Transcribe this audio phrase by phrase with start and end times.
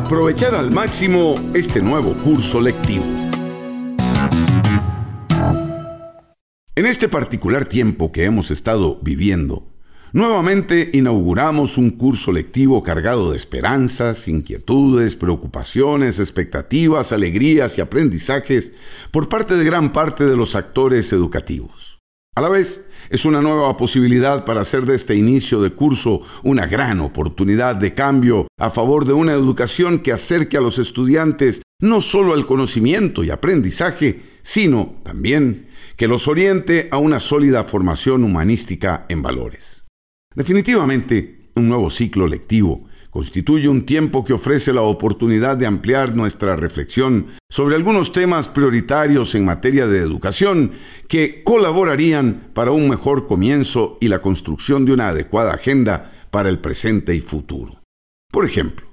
[0.00, 3.04] aprovechar al máximo este nuevo curso lectivo.
[6.74, 9.68] En este particular tiempo que hemos estado viviendo,
[10.14, 18.72] nuevamente inauguramos un curso lectivo cargado de esperanzas, inquietudes, preocupaciones, expectativas, alegrías y aprendizajes
[19.10, 21.99] por parte de gran parte de los actores educativos.
[22.36, 26.66] A la vez, es una nueva posibilidad para hacer de este inicio de curso una
[26.66, 32.00] gran oportunidad de cambio a favor de una educación que acerque a los estudiantes no
[32.00, 39.06] solo al conocimiento y aprendizaje, sino también que los oriente a una sólida formación humanística
[39.08, 39.86] en valores.
[40.34, 46.56] Definitivamente, un nuevo ciclo lectivo constituye un tiempo que ofrece la oportunidad de ampliar nuestra
[46.56, 50.72] reflexión sobre algunos temas prioritarios en materia de educación
[51.08, 56.60] que colaborarían para un mejor comienzo y la construcción de una adecuada agenda para el
[56.60, 57.80] presente y futuro.
[58.30, 58.86] Por ejemplo,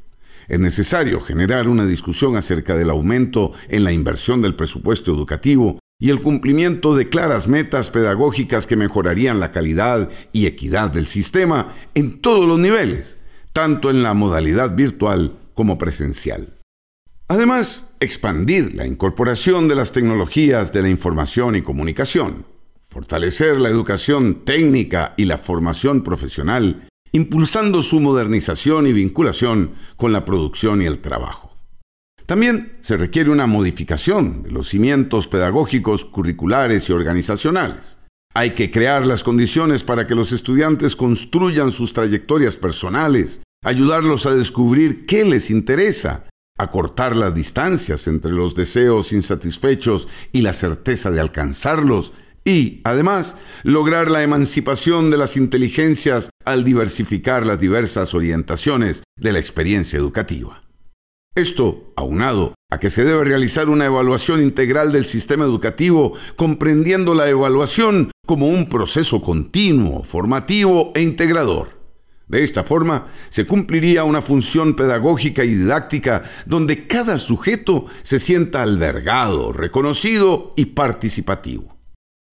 [0.47, 6.09] es necesario generar una discusión acerca del aumento en la inversión del presupuesto educativo y
[6.09, 12.19] el cumplimiento de claras metas pedagógicas que mejorarían la calidad y equidad del sistema en
[12.19, 13.19] todos los niveles,
[13.57, 16.53] tanto en la modalidad virtual como presencial.
[17.27, 22.45] Además, expandir la incorporación de las tecnologías de la información y comunicación,
[22.87, 30.23] fortalecer la educación técnica y la formación profesional, impulsando su modernización y vinculación con la
[30.23, 31.57] producción y el trabajo.
[32.27, 37.97] También se requiere una modificación de los cimientos pedagógicos, curriculares y organizacionales
[38.37, 44.33] hay que crear las condiciones para que los estudiantes construyan sus trayectorias personales, ayudarlos a
[44.33, 46.23] descubrir qué les interesa,
[46.57, 52.13] acortar las distancias entre los deseos insatisfechos y la certeza de alcanzarlos,
[52.45, 59.39] y, además, lograr la emancipación de las inteligencias al diversificar las diversas orientaciones de la
[59.39, 60.63] experiencia educativa.
[61.35, 67.27] Esto, aunado a que se debe realizar una evaluación integral del sistema educativo, comprendiendo la
[67.27, 71.76] evaluación como un proceso continuo, formativo e integrador.
[72.27, 78.63] De esta forma, se cumpliría una función pedagógica y didáctica donde cada sujeto se sienta
[78.63, 81.77] albergado, reconocido y participativo.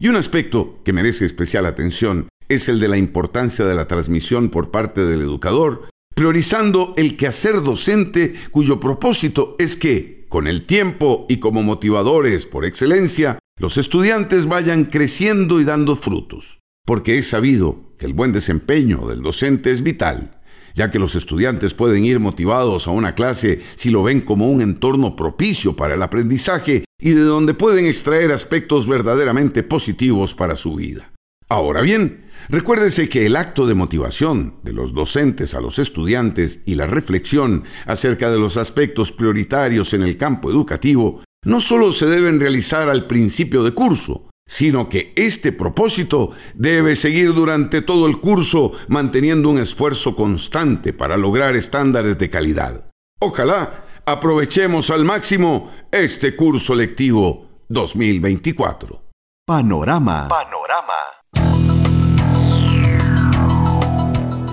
[0.00, 4.50] Y un aspecto que merece especial atención es el de la importancia de la transmisión
[4.50, 11.26] por parte del educador priorizando el quehacer docente cuyo propósito es que, con el tiempo
[11.28, 17.94] y como motivadores por excelencia, los estudiantes vayan creciendo y dando frutos, porque es sabido
[17.98, 20.40] que el buen desempeño del docente es vital,
[20.74, 24.60] ya que los estudiantes pueden ir motivados a una clase si lo ven como un
[24.60, 30.74] entorno propicio para el aprendizaje y de donde pueden extraer aspectos verdaderamente positivos para su
[30.74, 31.12] vida.
[31.48, 36.74] Ahora bien, recuérdese que el acto de motivación de los docentes a los estudiantes y
[36.74, 42.40] la reflexión acerca de los aspectos prioritarios en el campo educativo no solo se deben
[42.40, 48.72] realizar al principio de curso, sino que este propósito debe seguir durante todo el curso
[48.88, 52.90] manteniendo un esfuerzo constante para lograr estándares de calidad.
[53.20, 59.02] Ojalá aprovechemos al máximo este curso lectivo 2024.
[59.46, 60.28] Panorama.
[60.28, 60.94] Panorama.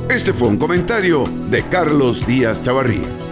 [0.09, 3.30] Este fue un comentario de Carlos Díaz Chavarría.